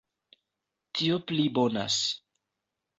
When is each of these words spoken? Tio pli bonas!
Tio 0.99 1.21
pli 1.27 1.47
bonas! 1.61 2.01